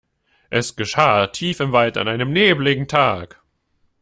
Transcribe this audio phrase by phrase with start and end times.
[0.49, 3.39] Es geschah tief im Wald an einem nebeligen Tag.